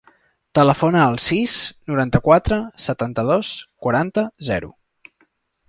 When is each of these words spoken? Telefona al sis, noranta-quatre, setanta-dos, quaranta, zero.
Telefona 0.59 1.03
al 1.09 1.17
sis, 1.25 1.53
noranta-quatre, 1.91 2.59
setanta-dos, 2.87 3.53
quaranta, 3.87 4.25
zero. 4.51 4.73